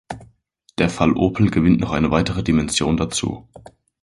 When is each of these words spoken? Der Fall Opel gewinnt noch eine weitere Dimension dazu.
Der 0.79 0.89
Fall 0.89 1.13
Opel 1.15 1.51
gewinnt 1.51 1.79
noch 1.79 1.91
eine 1.91 2.09
weitere 2.09 2.41
Dimension 2.41 2.97
dazu. 2.97 3.47